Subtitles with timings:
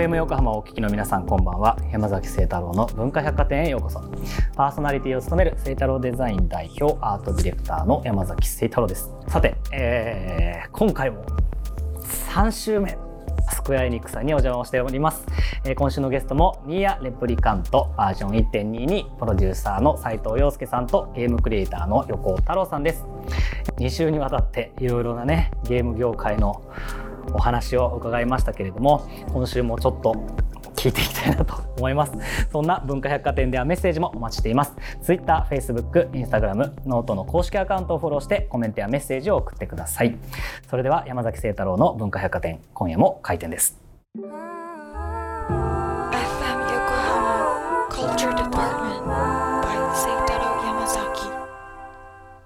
[0.00, 1.76] FM 横浜をお聞きの皆さんこんばんは。
[1.92, 4.00] 山崎聖太郎の文化百貨店へようこそ。
[4.56, 9.10] パーソナリティを務める聖太郎デザイン代表アートディレクターの山崎聖太郎です。
[9.28, 11.22] さて、えー、今回も
[12.30, 12.96] 3週目
[13.52, 15.26] スクエアエニックさんにお邪魔をしております、
[15.64, 23.04] えー、今週のゲストもニーヤレプリカントバージョン1.2にプロデューサーの斉藤洋介さんとゲームクリエイターの横尾太郎さんです。
[23.76, 26.62] 2週にわたっていろいろなねゲーム業界の
[27.32, 30.14] お話を伺いましたけれども今週もちょっと
[30.74, 32.12] 聞いていきたいなと思います。
[32.50, 34.74] そんな文化百貨店ではメッセージもお待ちしています。
[35.02, 40.16] Twitter、Facebook、Instagram、 note の公式アカウントをフォローしてコメントやメッセージを送ってください。
[40.68, 43.78] それでは山崎晴太郎の文化百貨店今夜も開店です。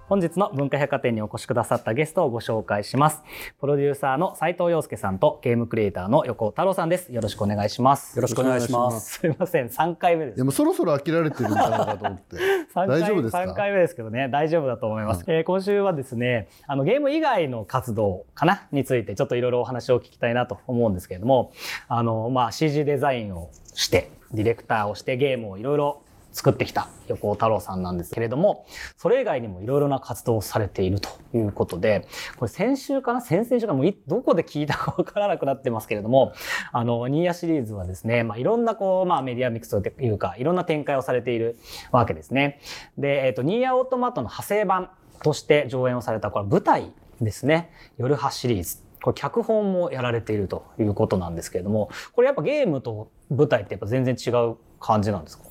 [0.07, 3.23] 本日の文化百貨店にお越しくださったゲストをご紹介します。
[3.59, 7.11] プロデューサーの斉藤洋介さんとゲームクリエイターの横尾太郎さんです。
[7.11, 8.15] よろしくお願いします。
[8.15, 9.21] よろしくお願いします。
[9.21, 10.37] すみません、3回目です。
[10.37, 12.37] いやもうそろそろ飽きられてるんじゃないかと思って。
[12.75, 15.25] 大丈夫ですか ?3 回目ですけどね、大丈夫だと思います。
[15.27, 21.53] うん、えー、今週はですね、あのゲーム以外の活動かなについてちょっといろいろお話を聞きたいなと思うんですけれども、
[21.89, 26.04] あの、まあ CG デザインをして、ディレクターをしてゲームをいろいろ
[26.35, 36.33] 作ってきた横尾太郎さんなんですけれども、それ以外にもいろいろな活動をされているということで、これ先週かな先々週かもうどこで聞いたかわからなくなってますけれども、
[36.73, 41.57] あの、ニーヤシリーズはですね、まあ、いろんなこう、まあ、メディアミックスというか、いろんな展開をされている
[41.93, 42.61] わけですね。
[42.99, 44.91] で、えっ、ー、と、ニーヤオートマトの派生版
[45.23, 47.71] として上演をされた、これ舞台ですね。
[47.97, 48.85] 夜派シリーズ。
[49.05, 55.45] これ脚本もやられているということなんですけれども、これやっぱゲームと舞台ってやっぱ全然違う感じなんですか？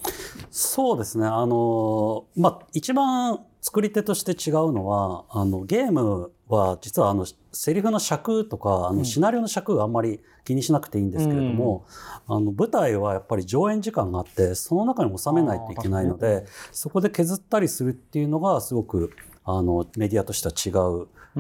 [0.52, 1.26] そうですね。
[1.26, 11.85] あの、まあ、一番作り手として違うのは、あの、ゲームは実はあの、セリフの尺とか、あの、シナリオの尺があんまり気にしなくていいんですけれども、
[12.28, 19.12] うん、あの、舞台はやっぱり上演時間があって、その中に収めないといけないので、そこで削ったりするっていうのがすごく、
[19.46, 20.69] あの、メディアとしては違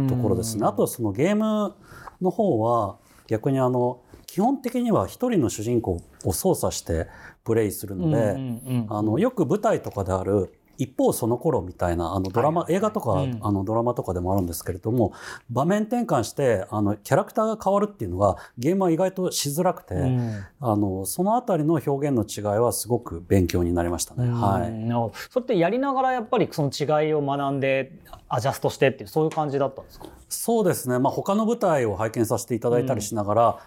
[0.01, 0.61] うところですね。
[0.61, 1.75] うん、あとはそのゲーム
[2.21, 2.97] の方は、
[3.27, 3.99] 逆にあの、
[4.33, 7.05] 基本的には一人の主人公を操作して
[7.43, 8.35] プレイするので、
[8.89, 15.13] あのよく舞台とかである一方その頃みたいなあのドラマ、はい、映画とか、うん、あのドラマとかでもあるんですけれども
[15.51, 24.27] 場面転換してあのキャラクターが変わるっていうのがゲームは意外としづらくて、うん、あのそのあたりの表現の違いはすごく勉強になりましたね。
[24.31, 27.91] はい、それってやりながらやっぱりその違いを学んで
[28.27, 30.07] アジャストしてっていうそういう感じだったんですか？
[30.27, 33.59] そうですね、まあ、他の舞台を拝見させていただいたりしながら、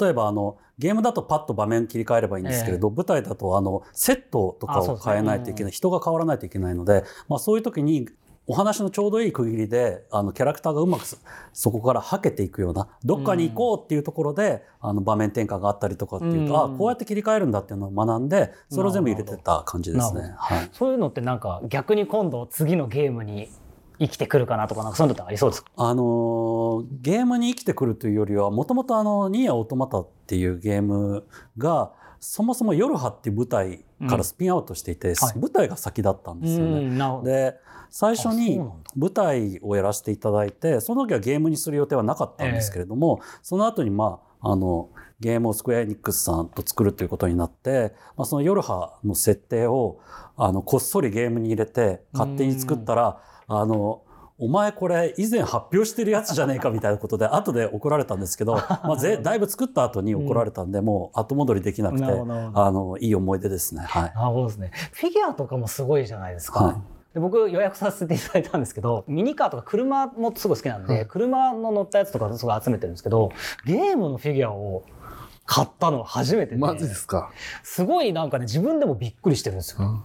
[0.00, 8.08] 例えばあのゲームだとパッと場面切り替えればいいんですけれど、えー、舞台だとあのセットとかを変えないといけない、ね、人が変わらないといけないので、まあ、そういう時に
[8.50, 11.04] お話のちょうどいい区切りであのキャラクターがうまく
[11.52, 20.32] そこからはけていくようなどっかに行こうっていうところで、うん、あの場面転換があったりとかっていうと、うん、あこうやって切り替えるんだっていうのを学んでそれを全部入れてた感じですね。
[20.38, 23.50] はい、そういうのってなんか逆に今度次のゲームに
[23.98, 25.70] 生きてくるかなとか、なんかそういうのってありそうですか？
[25.76, 31.26] あの、ゲームに生きてくるというよりは、もともとあの、ニーヤオートマタっていうゲーム
[31.56, 37.24] が、そもそも夜葉っていう舞台からスピンアウトしていて、うんはい、舞台が先だったんですよね。
[37.24, 37.56] で、
[37.90, 38.60] 最初に
[38.96, 50.00] 舞台をやらせていただいて、その時はゲームにする予定はなかったんですけれども、えー、その後にまあ、あの、ゲームをスクエアエニックスさんと作るということになって、まあ、その夜葉の設定を、
[50.36, 54.02] あの、こっそりゲームに入れて、勝手に作ったら、あの、
[54.40, 62.08] お前これ以前発表してるやつじゃねえかみたいなことで 後で怒られたんですけど、まあ、 ぜだいぶ作った後に怒られたんで、もう後戻りできなくて、あ
[62.70, 63.82] のいい思い出ですね。
[63.82, 64.70] はい、なるほどですね。
[64.92, 66.64] フィギュアとかもすごいじゃないですか。
[66.64, 66.76] はい
[67.14, 73.32] で僕予約させていただいたんですけどミニカーとか車もすごい好きなんで、車の乗ったやつとかすごい集めてるんですけど
[73.64, 74.82] ゲームのフィギュアを
[75.46, 77.30] 買ったの初めてで、マジですか
[77.62, 79.78] すごいなんかね自分でもびっくりしてるんですよ。
[79.80, 80.02] うん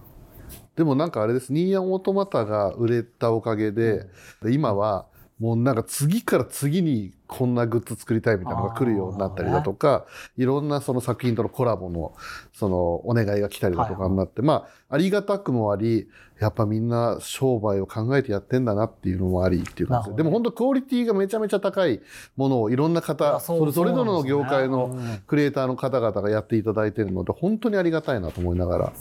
[0.76, 4.06] でもなんかあれです、ニーヤンオートマタが売れたおかげで、
[4.42, 5.06] で今は
[5.40, 10.06] もうなんか次から次にこんなグッズ作りたいみたいなのが来るようになったりだとか、
[10.36, 12.14] いろんなその作品とのコラボの
[12.52, 12.76] その
[13.08, 16.08] お願いが来たりだとかになって、まあありがたくもあり、
[16.40, 22.00] やっぱみんな商売を考えてやってんだなっていうのもありっていう感じで、でも本当クオリティがめちゃめちゃ高い
[22.36, 28.92] ものをいろんな方、それぞれの業界のクリエイターの方々がやっていただいてるので、本当にありがたいなと思いながら。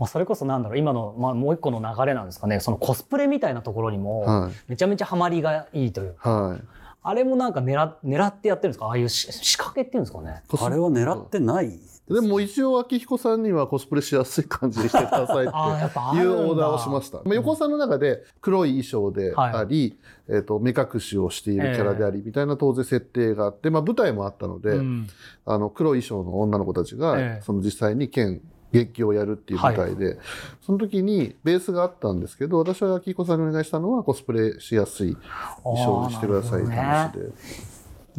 [0.00, 2.58] まあ、それこそなんだろう今の、まあ、もう一個の流れなんですかね。
[2.58, 6.60] そのコスプレみたいなところにもめちゃめちゃハマりがいいというか、はい、
[7.02, 8.86] あれもなんか狙狙ってやってるんですか？
[8.86, 10.42] ああいうし仕掛けっていうんですかね？
[10.58, 11.78] あれは狙ってない。
[12.08, 17.18] でも一応秋彦さんにはコスプレしやすい感じにしてくださいって いうオーダーをしました。
[17.18, 19.96] まあ、横尾さんの中で黒い衣装であり、
[20.28, 25.06] えっ、と、目隠しをしているキャラであり、みたいな当然設定があって、まあ舞台もあったので、うん。
[25.46, 27.42] あの、黒い衣装の女の子たちが、ええ。
[27.44, 28.40] その実際に剣、
[28.72, 30.18] 劇をやるっていう舞台で、
[30.60, 35.16] その時にベースがあったんですけど、私は秋彦さんにお願いしたのはコスプレしやすい
[35.62, 37.20] 衣装にしてくださいって話で。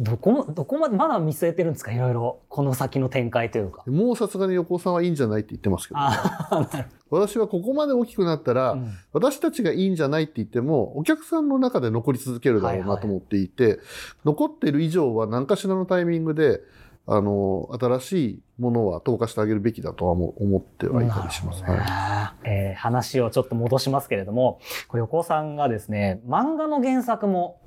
[0.00, 1.92] どこどこまでまだ見据えてるんですか？
[1.92, 2.40] いろいろ。
[2.48, 3.84] この先の展開というか。
[3.86, 8.72] もうさすがに横尾さんはいいんじゃないって言ってますけど、ああなる私はここまで大きくなったら。
[8.72, 8.90] うん。
[9.12, 13.80] 私たちがいいんじゃないって言っても、お客さんの中で残り続けるだろうなと思っていて、
[14.24, 16.62] 残っている以上は何かしらのタイミングで、
[17.06, 21.62] あの、新しいものは投下してあげるべきだとは思思ってはいたりします。
[21.62, 27.60] ねはいえー話をちょっと戻しますけれども、これ横尾さんがですね、漫画の原作も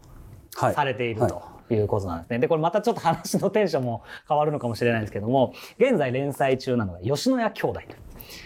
[0.56, 0.74] はい。
[0.74, 1.32] されているはい
[1.68, 2.40] ということなんですね。
[2.40, 7.96] で、これまたちょっと話のテンションも変わるのかもしれないんですけども、現在連載中なのが吉野家兄弟と。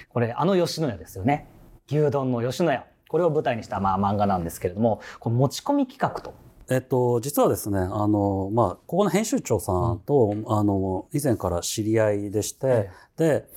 [0.10, 1.48] これ、あの吉野家ですよね。
[1.88, 2.86] 牛丼の吉野家。
[3.08, 6.34] これを舞台にしたまあ漫画なんですけれども、この持ち込み企画と。
[6.70, 13.48] えっと、実はですね、あの、まあ、ここの編集長さんと、あの、以前から知り合いでして、で、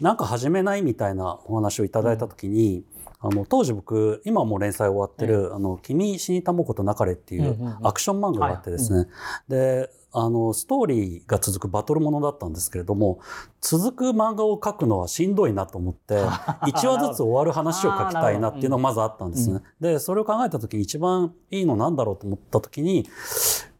[0.00, 2.84] なんか始めないみたいなお話をいただいたときに、
[3.20, 9.08] あの、当時僕、今もう連載終わってる、あの、君死にたもことなかれっていうアクション漫画があってですね、
[9.48, 13.18] で、あの、ストーリーが続くバトルものだったんですけれども、
[13.60, 16.14] 続く漫画を描くのはしんどいなと思って、
[16.62, 19.62] 1話ずつ終わる話を書きたいなっていうのがまずあったんですね。
[19.80, 23.06] で、それを考えた時に一番いいのなんだろうと思った時に、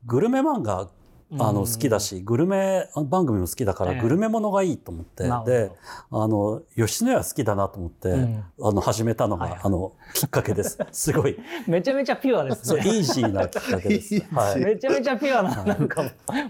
[0.04, 0.88] グルメ漫画
[1.32, 5.70] あの好きだし、グルメ番組も好きだから、ええグルメものがいいと思って、で、
[6.10, 10.78] あの、吉野家好きだなと思って、うんあの、始めたのが、あの、きっかけです。
[10.90, 12.84] すごい、めちゃめちゃピュアですそう、ね。
[12.86, 14.14] イージーなきっかけです。
[14.34, 14.64] はい。
[14.64, 16.02] めちゃめちゃピュアな、なんか、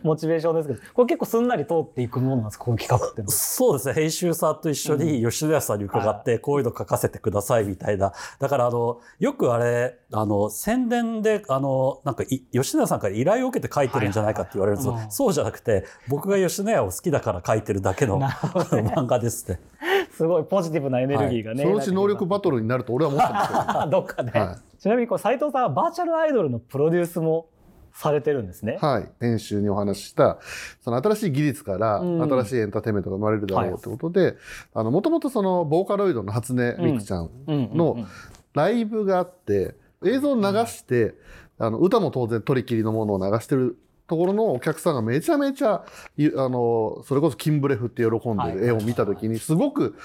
[0.05, 3.23] モチベーションですけど、これ結構すんなり通っていくものなんですか、この企画って。
[3.27, 3.95] そうですね。
[3.95, 8.13] 編集さんと一緒に吉野家さんに伺って、こういうの書かせてくださいみたいな。
[8.39, 14.93] だから、あの、よくあれ、あの、宣伝で、あの、なんかい、吉野家さんから依頼を受けて書いてるんじゃないかって言われるんですよ。
[14.93, 19.61] はいはいはいそうじゃなくて、僕が吉野家を好きだから書いてるだけの漫画ですね。
[20.13, 21.63] すごいポジティブなエネルギーがね。
[21.63, 27.47] そのうち能力バトルになると俺は思ってますけ ど、っかで、はちなみにこれ斉藤さんはバーチャルアイドルのプロデュースも
[27.93, 28.79] されてるんですね。
[28.81, 29.09] はい。
[29.21, 30.39] 編集にお話しした、
[30.81, 34.37] その新しい技術からうん新しいエンターテインメントが生まれるだろうってことで、
[34.75, 37.97] あの、もともとその、ボーカロイドの初音ミクちゃんうんうんうんの
[38.55, 39.75] ライブがあって、
[40.05, 41.15] 映像を流して、
[41.59, 43.77] あの、歌も当然取り切りのものを流してる
[44.09, 45.85] ところのお客さんがめちゃめちゃ、
[46.17, 49.97] いあの、それこそキンブレフって喜んでる絵を見たときに、すごく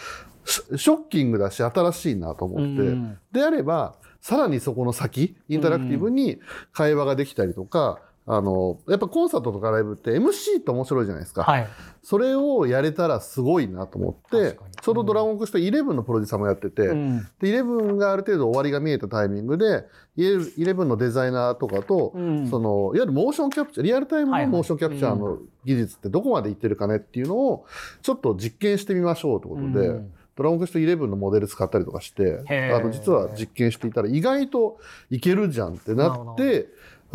[0.46, 3.18] シショッキングだし、新しいなと思って、うん。
[3.32, 6.40] であれば、さらにそこの先、インタラクティブに
[6.74, 11.44] 会話ができたりとか、あの、やっぱコンサートとかライブって MC って面白いじゃないですか。
[11.44, 11.68] はい。
[12.02, 17.20] それをやれたらすごいなと思ってちょうどドラゴンクエスト11のプロデューサーもやってて、うん。
[17.40, 19.86] で、11がある程度終わりが見えたタイミングで、
[20.18, 22.48] 11のデザイナーとかと、うん。
[22.50, 27.66] その、いわゆるモーションキャプチャー、リアルタイムのモーションキャプチャーの技術ってどこまでいってるかねっていうのを、
[28.02, 30.14] ちょっと実験してみましょうってことで、うん。
[30.36, 32.44] ドラゴンクエスト11のモデル使ったりとかして、
[32.74, 34.80] あの、実は実験していたら意外と
[35.10, 36.68] いけるじゃんってなって、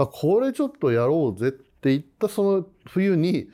[0.05, 3.49] あ、これちょっとやろうぜって言ったその冬に、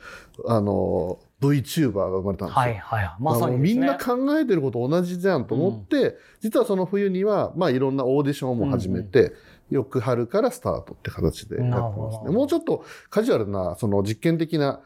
[0.46, 2.60] あの、VTuber が生まれたんですよ。
[2.62, 3.10] はいはい。
[3.20, 9.32] まさにですね、みんな考えてること同じじゃんと思って、実はその冬には、まあいろんなオーディションも始めて、
[9.70, 12.30] 翌春からスタートって形でやってますね。
[12.30, 14.80] もうちょっとカジュアルな、その実験的な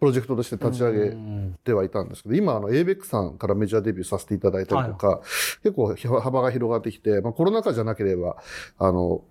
[0.00, 5.20] プロジェクトとして立ち上うげんてはいたんですけど、今、あの、ABEX さんからメジャーデビューさせていただいたりとか、
[5.62, 8.36] 結構幅が広がってきて、まあコロナ禍じゃなければ、
[8.78, 9.22] あの、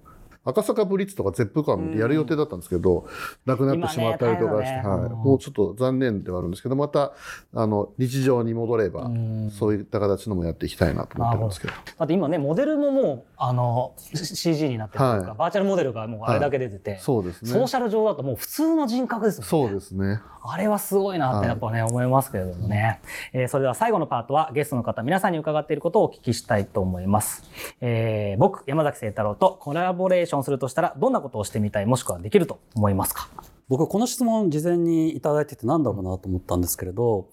[0.43, 3.07] 赤坂ブリッツとかゼップカムでやる予定だったんですけど、
[3.45, 7.13] なくなってしまったりとかして、はい、今ね大変だねもうちょっと残念ではあるんですけど、また、
[7.53, 11.73] あの、日常に戻れば、うんそういった形のもやっていきたいなと思ってるんですけど。
[11.73, 17.51] だって今ね、モデルももう、あの、CG になってるというか、はいバーチャルモデルがもうあれだけ出てて、そうですね。
[17.51, 19.69] ソーシャル上だともう普通の人格ですもんね。
[19.69, 20.21] そうですね。
[20.43, 23.01] あれはすごいなってやっぱね、思いますけれどもね。
[23.33, 27.43] えーそれでは最後のパートはゲストの方、皆さんに伺っていることをお聞きしたいと思います。
[27.81, 33.27] えー僕、山崎聖太郎とコラボレーションするとしたら、どんなことをしてみたい、もしくはできると思いますか？
[33.67, 37.27] 僕この質問事前にいただいててなんだろうなと思ったんですけれど、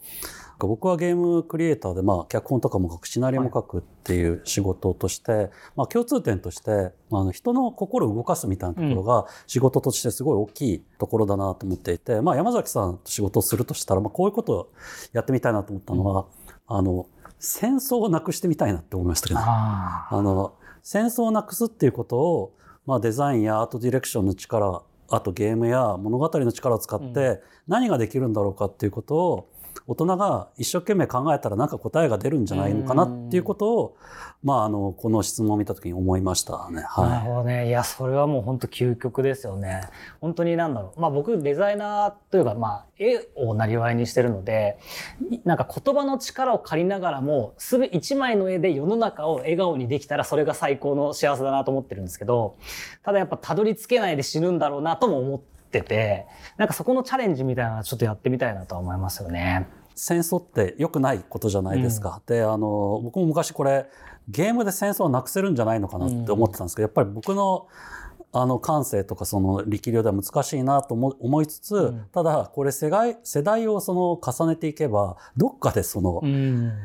[0.60, 14.72] 僕はゲームクリエイターで、まあ、脚本とかも書くシナリオも書くっていう仕事として、まあ、共通点としてあの人の心を動かすみたいなところが仕事としてすごい大きいところだなと思っていて、まあ、山崎さんと仕事をするとしたら、まあ、こういうことを
[15.12, 16.26] やってみたいなと思ったのは、
[16.66, 17.06] あの
[17.38, 22.54] 戦争をなくしてみたいなって思いましたけど、ああの戦争をなくすっていうことを、
[22.88, 24.80] まあ、デザインやアートディレクションの力
[25.10, 29.52] あとゲームや物語の力を使って何ができるんだろうかっていうことを
[29.86, 33.96] 大人が一生懸命考えたらなんか答えが出るんじゃないのかなっていうことを、
[34.42, 36.82] まあ、あのこの質問を見た時に思いましたね。
[36.82, 39.88] はい、なるほどねいやそれはもう本当究極ですよね。
[40.20, 44.78] 本当になんだろう、まあ、僕デザイナーというか、まあ、絵をなりわいにしてるので
[45.44, 52.56] なんか言葉の力を借りながらもすべ一枚の絵で世の中を笑顔にできたらそれが最高の幸せだなと思ってるんですけど
[53.02, 59.68] ただやっぱたどり着けないで死ぬんだろうなとも思っててなんかそこのチャレンジみたいなのはちょっとやってみたいなとは思いますよね。
[59.94, 62.20] 戦争って良くないことじゃないですか。
[62.26, 63.86] うん、であの僕も昔これ
[64.28, 67.66] ゲームで戦争をなくせるんじゃないのかなって思ってたんですけど、やっぱり僕の
[68.30, 76.22] あの感性とかその力量では難しいなと思いつつ、うん、ただこれ世代世代をその重ねていけばどっかでその、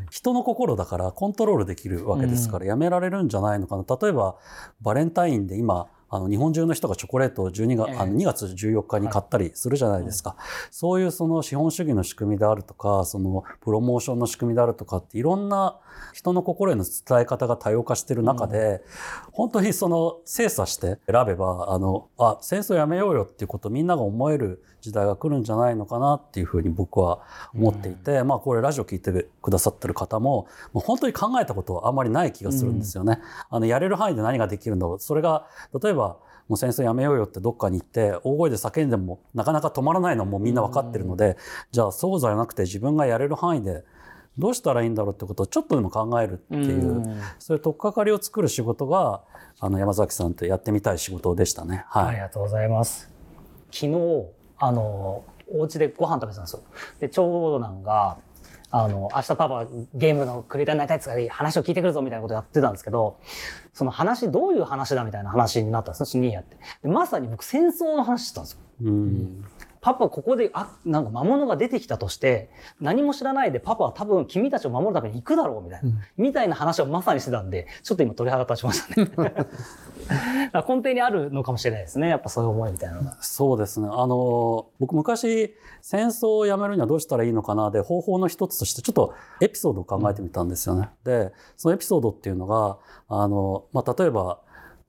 [0.09, 3.83] 人の心だからコントロールできるわけですからやめられるんじゃないのかな。
[4.01, 4.37] 例えば
[4.81, 15.79] バレンタインで今あの日本中の人がチョコレートを12月、えあの2月14日に買ったりするじゃないですか、はい、そういうその資本主義の仕組みであるとかそのプロモーションの仕組みであるとかっていろんな
[16.13, 18.79] 人の心への伝え方が多様化している中で、うん、
[19.32, 27.22] 本当にその精査して選べばあのあ戦争やめようよっていうことをみんなが思える時代が来るんじゃないのかなっていうふうに僕は
[27.55, 33.20] 思っていて、うん、まあこれラジオ聞いてくださってる方ももう本当に考えたことはあんまりない気がするんですよね。
[33.51, 35.00] うん、あのやれる範囲で何ができるんだろう。
[35.00, 35.48] それが
[35.82, 36.02] 例えば
[36.48, 41.38] もう戦争やめようよってどっかに行って大声で叫んでもなかなか止まらないのもみんな分かってるので、
[41.72, 43.83] じゃあそうじゃなくて自分がやれる範囲で
[44.38, 49.22] どうしたらいいんだろうってことをちょっとでも考えるっていう、うそういう取っかかりを作る仕事が
[49.60, 51.86] あの山崎さんとやってみたい仕事でしたね。
[51.88, 53.10] はい、ありがとうございます。
[53.72, 54.25] 昨日
[54.57, 56.63] あのお家でご飯食べてたんですよ。
[57.00, 58.17] で長男が
[58.75, 63.20] あの、明日パパゲームのクリエイターになりたいって話を聞いてくるぞみたいなことやってたんですけど、
[63.72, 66.58] その話、どういう話だみたいな話になったんですね、ニーヤって。
[66.88, 68.60] まさに僕戦争の話してたんですよ。
[68.82, 69.46] うん
[69.83, 72.49] パパここで、あ、なんか魔物が出てきたとして、
[72.79, 79.33] 何も知らないでパパは多分君たちを守るために行くだろうみたいな、うん、みたいな話をまさにしてたんで、ちょっと今鳥肌立ちましたね。
[80.53, 82.07] 根底にあるのかもしれないですね。
[82.07, 83.17] やっぱそういう思いみたいなのが。
[83.19, 83.89] そうですね。
[83.91, 90.91] あの、僕昔、戦争をやめるにはどうしたらいいのかなで、方法の一つとして、ちょっとエピソードを考えてみたんですよね。
[91.05, 92.77] うん、で、そのエピソードっていうのが、
[93.09, 94.39] あの、まあ、例えば、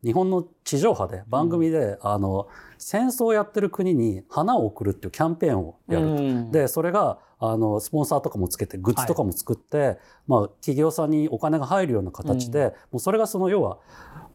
[0.04, 13.78] 日本の地上波で番組で、うん、あの戦争をやってる国に花を送るっていうキャンペーンをやると、うん、でそれがあのスポンサーとかもつけてグッズとかも作って、はい、まあ、企業さんにお金が入るような形で、うん、もうそれがその要は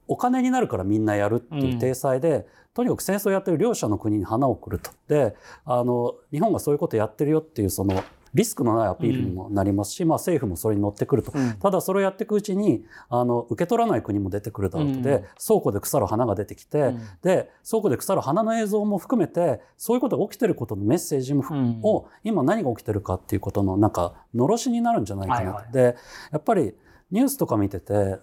[0.08, 4.90] お金になるからみんなやるっていう体裁で、とにかく戦争をやってる両者の国に花を送ると。
[5.08, 5.36] で
[5.66, 15.02] あの日本がそういうことやってるよっていうそのリスクのないアピールにもなりますし、うん、まあ、政府もそれに乗ってくると、うん、ただそれをやっていくうちにあの受け取らない国も出てくるだろうと。
[15.02, 21.44] で、うん、倉庫で腐る花が出てきて、で倉庫で腐る花の映像も含めてそういうことが起きてることのメッセージも、
[21.84, 25.96] を今何が起きてるかっていうことのなんかのろしになるんじゃないかな、はいはい、で
[26.32, 26.76] やっぱり
[27.12, 28.18] ニュースとか見てて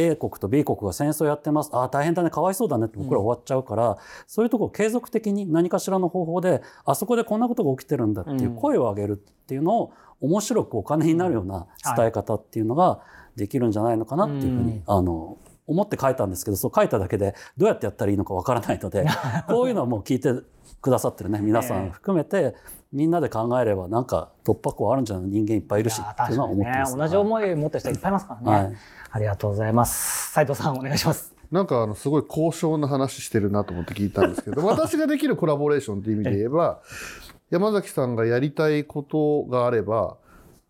[0.00, 1.70] A 国と B 国が戦争やってます。
[1.72, 2.30] ああ大変だね。
[2.30, 11.66] かわいそうだねって僕ら終わっちゃうから、うん、そういうところ継続的に何かしらの方法であそこでこんなことが起きてるんだっていう声を上げるっていうのを面白くお金になるような
[11.96, 13.00] 伝え方っていうのが
[13.36, 15.38] できるんじゃないのかなっていうふうに、あの
[15.70, 19.06] 思って書いたんですけどそう書いただけでどうやってやったらいいのかわからないので
[19.48, 20.34] こういうのはもう聞いて
[20.82, 22.54] くださってるね皆さん含めて、
[22.92, 28.76] みんなで考えればなんか突破口あるんじゃない人間いっぱいいるしっていうのは思ってます、ね、同じ思いを持ってる人いっぱいいますからね、はい、
[29.12, 30.32] ありがとうございます。
[30.32, 31.34] 斉藤さんお願いします。
[31.52, 36.80] なんかあのすごい高尚な話してるなと思って聞いたんですけど 私ができるコラボレーションっていう意味で言えば
[37.50, 40.16] 山崎さんがやりたいことがあれば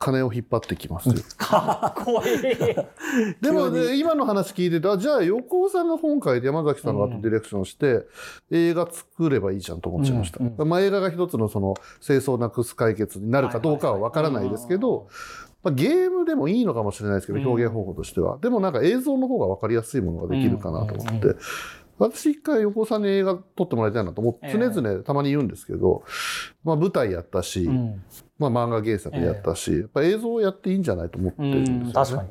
[0.01, 1.11] 金を引っ張ってきます。
[1.37, 3.35] かっこいい。
[3.43, 8.07] でもね、今の話聞いてたじゃあ横尾さんが本会で山崎さんがアートディレクションして、
[8.51, 10.43] 映画作ればいいじゃんと思っちゃいました。
[10.43, 15.09] うんうん、まあ映画が一つのその清掃なくす解決になるかどうかはわからないですけど、
[15.63, 18.39] まあ、ゲームでもいいのかもしれないですけど、表現方法としては。
[18.39, 21.37] でもなんか映像の方がわかりやすいものができるかなと思って。
[22.01, 26.03] 私一回横尾さんに映画撮ってもらいたいなと思って、常々たまに言うんですけど、
[26.65, 27.69] まあ舞台やったし、
[28.39, 32.31] まあ、漫画原作やったし、やっぱ映像をやっていいんじゃないと思ってるんですよね。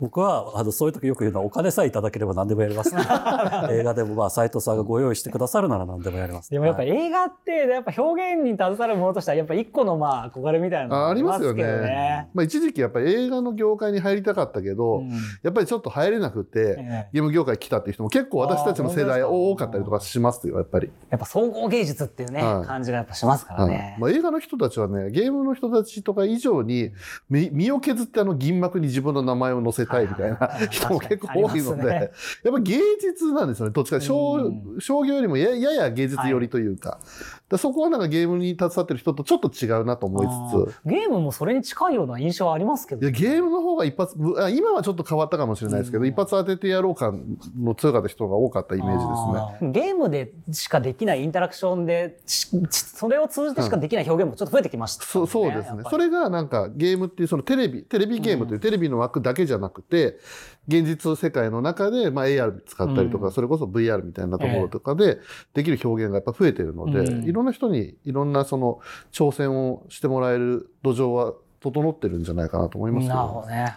[0.00, 3.02] 僕はあのそういう時よく言うのはお金さえいただければ何でもやります、ね、
[3.70, 12.28] 映画でもまあ斎藤さんがご用意してくださるなら何でもやります、でもやっぱ映画ってやっぱ表現に携わるものとしてはやっぱ一個のまあ憧れみたいなのありますよね。
[12.32, 15.10] まあ一時期やっぱり映画の業界に入りたかったけど、うん、
[15.42, 20.90] やっぱりちょっと入れなくて、えゲーム業界来たっていう人も結構私たちの世代多かったりとかしますよやっぱり。
[21.10, 23.96] やっぱ総合芸術っていうね、はい、感じがやっぱしますからね。
[23.98, 26.92] まあ映画の人たちはねゲームの人たちとか以上に
[27.28, 31.88] 身を削ってあの銀幕に自分の名前を載せてたいみたいな 人も結構多いので、
[32.42, 34.00] やっぱ芸術なんですよねどっちか。
[34.00, 36.98] 商,、商業よりもややや芸術寄りというか,、
[37.50, 40.26] だそこはなんかゲームに携わってる人とちょっと違うなと思い
[40.68, 40.88] つつ。
[40.88, 47.24] ゲームもそれに近いような印象はありますけど、いやゲームの方が一発あ今はちょっと変わったかもしれないですけど、一発当ててやろう感
[47.60, 49.72] の強かった人が多かったイメージですね。
[49.72, 55.82] ゲームでしかできないインタラクションでそれを通じてしかできない表現もちょっと増えてきました、ねそうそうですね。
[55.90, 60.18] それがなんかゲームっていうそのテレビテレビゲームというテレビの枠だけじゃなくて、
[60.70, 65.18] 現実世界の中で、まあ、AR 使ったりとか、うん、それこそ VR みたいなところとかで
[65.52, 68.80] できる表現がやっぱ増えてるので、うん、いろんな人にいろんなその
[69.12, 73.76] 挑戦をしてもらえる土壌は整ってるんじゃないかなと思いますけど、ね、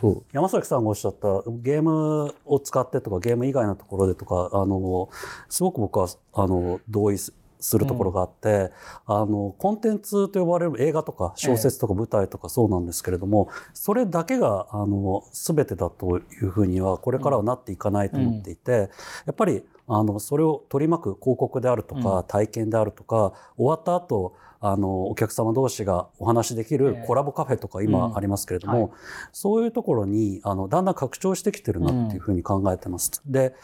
[0.00, 0.24] そう。
[0.32, 1.28] 山崎さんがおっしゃった
[1.62, 5.08] ゲームを使ってとかゲーム以外のところでとかあの
[5.48, 7.32] すごく僕はあの同意す
[7.78, 18.88] るところがあって、うん、あのコンテンツと呼ばれる映画とか小説とか舞台とかそうなんですけれども、ええ、それだけがあの全てだというふうにはこれからはなっていかないと思っていて、うん、や
[19.32, 28.90] っぱりあのそれを取り巻く広告であるとか、体験であるとか終わった後あのお客様同士がお話できるコラボカフェとか今ありますけれども、うんはい、
[29.30, 33.10] そういうところにあのだんだん拡張してきてるなっていうふうに考えてます。
[33.26, 33.54] で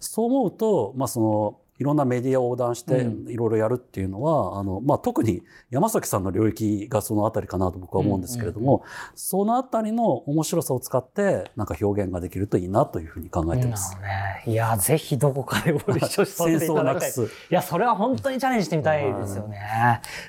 [0.00, 13.96] そう思うと、まあ、そのいろんなメディアを横断していろいろやるっていうのは、うん、あのまあ、特に山崎さんの領域がそのあたりかなと僕は思うんですけれども、そのあたりの面白さを使ってなんか表現ができるといいなというふうに考えてます。
[13.96, 17.10] ね、いやぜひどこかでご一緒させていただきたい。
[17.24, 19.60] いやそれは本当にチャレンジしてみたいですよね。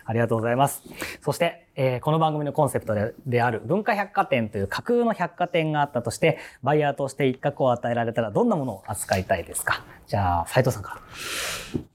[0.05, 0.83] ありがとうございます。
[1.21, 9.83] そしてえー、この番組のコンセプトでである文化百貨店という架空の百貨店があったとして、バイヤーとして一角を与えられたらどんなものを扱いたいですか？
[10.07, 11.01] じゃあ、斉藤さんから。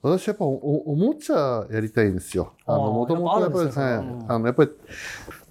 [0.02, 2.54] 私やっぱおおもちゃやりたいんですよ。
[2.66, 3.84] あの、もともとやっぱりですね、
[4.28, 4.70] あの、やっぱり、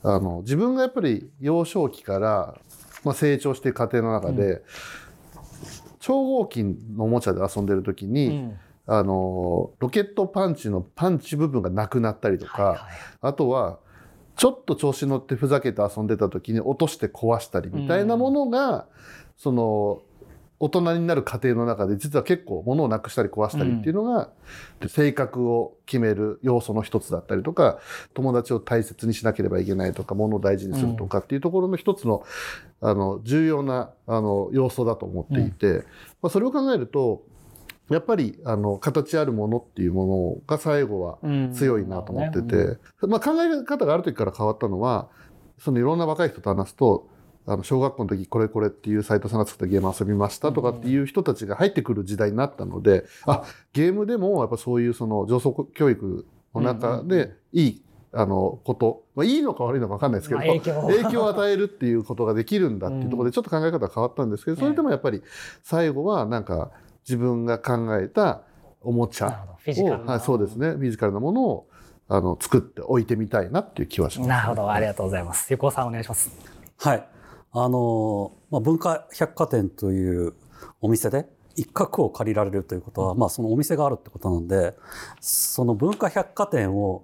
[0.03, 2.55] あの、自分がやっぱり幼少期から、
[3.03, 4.61] まあ、成長していく過程の中で、うん、
[5.99, 8.57] 超合金のおもちゃで遊んでる時に、うん。
[8.85, 12.81] あのロケットパンチのパンチ部分がなくなったりとか、はいはい、
[13.21, 13.79] あとは
[14.35, 18.83] ちょっと調子乗ってふざけて遊んでた時に落として壊したりみたいなものが、うん、
[19.37, 20.01] その
[20.59, 24.29] 大人になる過程の中で実は結構物をなくしたり壊したりっていうのが、
[24.81, 27.79] うん、性格を決める要素の一つだったりとか
[28.13, 32.23] 友達を大切にしなければいけないとか物を大事にするとかっていうところの一つの
[32.79, 35.85] あの重要なあの要素だと思っていて、うん、
[36.21, 37.23] まあ、それを考えると
[37.89, 41.17] やっぱりあの形あるものっていうものが最後は
[41.53, 42.55] 強いなと思ってて、
[43.01, 45.09] うん、まあ、考え方がある時から変わったのは
[45.59, 47.09] そのいろんな若い人と話すと
[47.45, 53.43] あの小学校の時これこれっていう斎藤さんが作ったゲーム遊びましたとかっていう人たちが入ってくる時代になったので、あ
[53.73, 57.81] ゲームでもやっぱそういうその上層教育の中でいい
[58.13, 65.21] あのこと、まあ、いいのか悪いのか分かんないですけど、影響影響を与えるっていうことができるんだっていうところでちょっと考え方が変わったんですけど、それでもやっぱり
[65.63, 66.71] 最後はなんか
[67.07, 68.43] 自分が考えた
[68.81, 71.67] おもちゃを、はい、そうですね、フィジカルなものを
[72.09, 75.51] あの作って置いてみたいなっていう気はします、なるほど、ありがとうございます。
[75.51, 76.31] 横尾さんお願いします。
[76.77, 77.07] はい。
[77.51, 80.33] あの、まあ、文化百貨店という
[80.81, 84.75] お店で一角を借りられるということは、まあ、そのお店があるってことなんで、
[85.19, 87.03] その文化百貨店を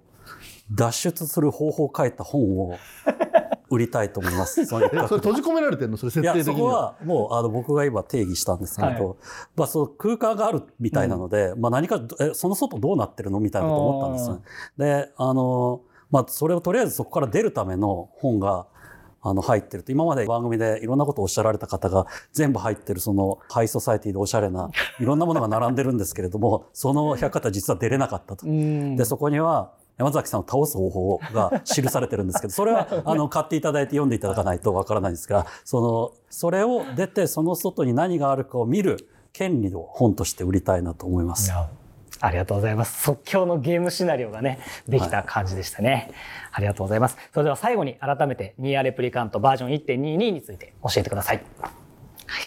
[0.72, 2.76] 脱出する方法を書いた本を
[3.70, 4.64] 売りたいと思います。
[4.66, 5.96] それ閉じ込められてるの？
[5.96, 8.76] それ設定的にそこはもうあの僕が今定義したんです。
[8.76, 9.16] けど、はい、
[9.56, 13.40] まあその空間があるみたいなので、うん、まあ何かえその外どうなってるの？
[13.40, 14.38] みたいなこと思ったんですね。
[14.76, 15.80] であの
[16.10, 18.66] まあそれをとりあえずそこから出るための本が
[19.22, 19.92] あの入ってると。
[19.92, 28.46] 今まで番組でいろんなことをおっしゃられた方が全部入ってるそのハイソサイティでおしゃれな いろんなものが並んでるんですけれどもその百貨店実は出れなかったと。
[28.46, 41.52] でそこには山崎さんを倒す方法が記されてるんですけど、それは、あの、買っていただいて読んでいただかないとわからないんですが、その、それを出て、その外に何があるかを見る権利を本として売りたいなと思います。
[42.22, 43.02] ありがとうございます。
[43.02, 45.90] 即興のゲームシナリオがね、できた感じでしたね。
[45.90, 46.12] はい、
[46.52, 47.18] ありがとうございます。
[47.34, 51.42] それでは最後に改めてニーアレプリカントバージョン1.22について教えてください。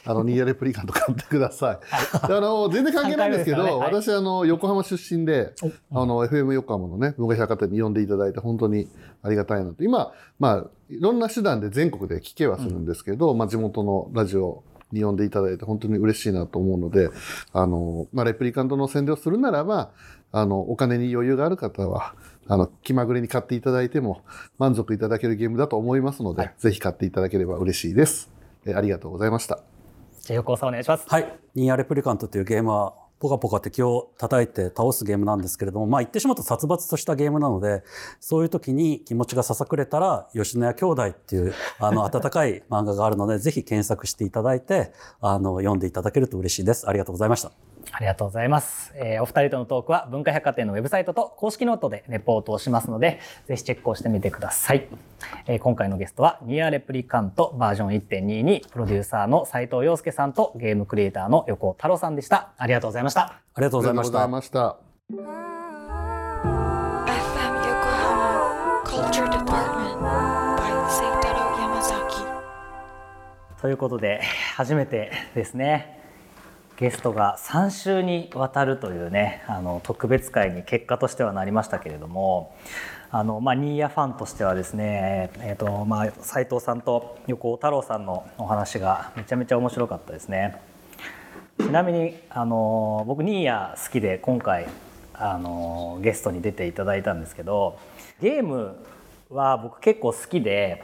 [0.06, 1.80] あの、ニーヤレプリカント買ってください。
[2.22, 3.72] あの、全然関係ないんですけど、ね？
[3.72, 5.54] はい、私、あの、横浜出身で、
[5.92, 8.90] あの、FM 横浜のね、文化百貨店に呼んでいただいて、本当に
[9.22, 9.84] ありがたいなと。
[9.84, 17.10] 今、まあ、いろんな手段で全国で聞けはするんですけど、うん、まあ、地元のラジオに呼んでいただいて、本当に嬉しいなと思うので、
[17.52, 19.92] あの、まあ、レプリカントの宣伝をするならば、
[20.32, 22.16] あの、お金に余裕がある方は、
[22.48, 24.22] あの、気まぐれに買っていただいても
[24.58, 28.32] 満足いただけるゲームだと思いますので、はい、ぜひ買っていただければ嬉しいです。
[28.66, 29.73] えありがとうございました。
[30.24, 31.06] じゃあ横尾さんお願いします。
[31.06, 31.38] はい。
[31.54, 37.84] ニーアレプリカントというゲームはポカポカ敵を叩いて倒すゲームなんですけれども、まあ言ってしまうと殺伐としたゲームなので、
[38.22, 46.88] そういう時に気持ちがささくれたら、吉野家兄弟っていう、あの、温かい漫画があるので、ぜひ検索していただいて、あの、読んでいただけると嬉しいです。
[46.88, 47.52] ありがとうございました。
[47.96, 48.92] ありがとうございます。
[48.96, 54.88] えー、お二人とのトークは文化百貨店のウェブサイトと公式ノートでレポートをしますので、ぜひチェックをしてみてください。
[55.46, 62.54] えー、今回のゲストはニアレプリカントバージョン1.2にプロデューサーの齊藤陽介さんとゲームクリエイターのヨコオタロウさんでした。
[62.58, 63.22] ありがとうございました。
[63.54, 64.04] ありがとうございま
[64.42, 64.78] した。
[73.62, 74.22] ということで
[74.58, 76.03] 初めてですね
[76.78, 82.56] ゲストが3週にわたるというねあの特別会に結果としてはなりましたけれども
[83.12, 90.60] あの、まあ、ニーヤファンとしてはですね、えーとまあ、斉藤さんと横尾太郎さんのお話がめちゃめちゃ面白かったですね。
[91.60, 94.68] ちなみにあの僕ニーヤ好きで今回
[95.14, 97.78] あのゲストに出ていただいたんですけど
[98.20, 98.76] ゲーム
[99.30, 100.84] は僕結構好きで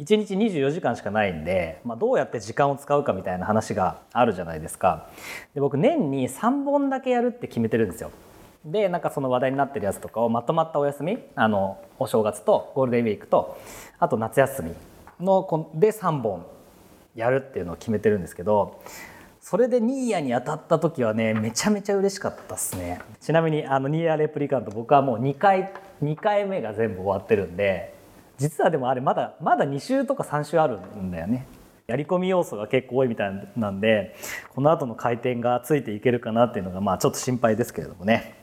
[0.00, 5.08] 1日24時間しかないんで、まあ、どうやって時間を使うかみたいな話があるじゃないですか。
[5.54, 8.10] で僕年に3本だけやるって決めてるんですよ。
[8.64, 13.58] でなんかその話題になってるやつとかをまとまったお休みあのお正月とゴールデンウィークと
[13.98, 14.72] あと夏休み
[15.20, 16.46] ので3本
[17.14, 18.82] やるっていうのを決めてるんですけど
[19.40, 23.00] それでニーヤに当たった時はねめちゃめちゃ嬉しかったっすね。
[23.20, 27.99] ちなみにあのニーヤレプリカント僕はもう2回2回目が全部終わってるんで
[28.40, 31.46] 実はでもあれまだまだ2週とか3週あるんだよね。
[31.86, 34.16] やり込み要素が結構多いみたいなんで
[34.54, 38.39] この後の回転がついていけるかなっていうのがまあちょっと心配ですけれどもね。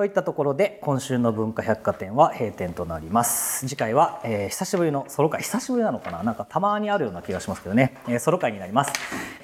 [0.00, 3.68] といったところで今週の文化百貨店は閉店となります。
[3.68, 6.22] 次回は、えー、久しぶりのソロ会久しぶりなのかな？
[6.22, 8.94] なんかたまにあるような気がしますけどね、えー、ソロ会になります。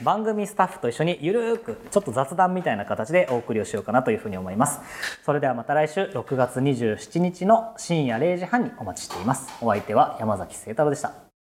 [0.03, 4.81] 番組スタッフと一緒にゆるーくちょっと雑談みたいな形でお送りをしようかなというふうに思います。
[5.27, 9.53] それではまた来週6月27日の深夜0時半にお待ちしています。
[9.61, 11.26] お相手は山崎聖太郎でした。